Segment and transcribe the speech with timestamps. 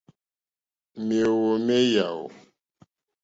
[1.07, 2.21] Mèóhwò mé yáò.